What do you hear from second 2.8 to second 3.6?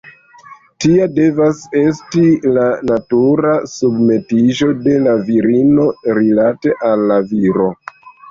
natura